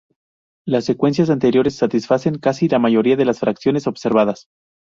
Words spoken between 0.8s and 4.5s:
secuencias anteriores satisfacen casi la mayoría de las fracciones observadas.